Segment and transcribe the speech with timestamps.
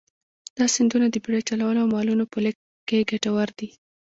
[0.57, 3.69] دا سیندونه د بېړۍ چلولو او مالونو په لېږد کې کټوردي.